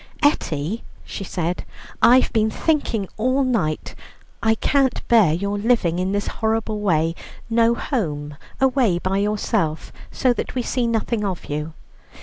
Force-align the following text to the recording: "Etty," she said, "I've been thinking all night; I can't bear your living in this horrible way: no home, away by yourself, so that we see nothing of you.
"Etty," 0.23 0.83
she 1.05 1.23
said, 1.23 1.63
"I've 2.01 2.33
been 2.33 2.49
thinking 2.49 3.07
all 3.17 3.43
night; 3.43 3.93
I 4.41 4.55
can't 4.55 5.07
bear 5.07 5.31
your 5.31 5.59
living 5.59 5.99
in 5.99 6.11
this 6.11 6.25
horrible 6.41 6.79
way: 6.79 7.13
no 7.51 7.75
home, 7.75 8.35
away 8.59 8.97
by 8.97 9.19
yourself, 9.19 9.93
so 10.09 10.33
that 10.33 10.55
we 10.55 10.63
see 10.63 10.87
nothing 10.87 11.23
of 11.23 11.45
you. 11.45 11.73